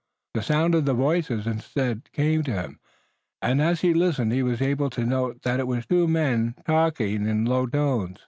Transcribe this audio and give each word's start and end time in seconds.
The 0.33 0.41
sound 0.41 0.73
of 0.73 0.85
voices 0.85 1.45
instead 1.45 2.11
came 2.11 2.41
to 2.45 2.51
him, 2.51 2.79
and 3.39 3.61
as 3.61 3.81
he 3.81 3.93
listened 3.93 4.31
he 4.31 4.41
was 4.41 4.59
able 4.59 4.89
to 4.89 5.05
note 5.05 5.43
that 5.43 5.59
it 5.59 5.67
was 5.67 5.85
two 5.85 6.07
men 6.07 6.55
talking 6.65 7.27
in 7.27 7.45
low 7.45 7.67
tones. 7.67 8.17